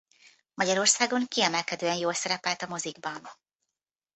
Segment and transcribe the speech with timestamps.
[0.53, 3.29] Magyarországon kiemelkedően jól szerepelt a mozikban.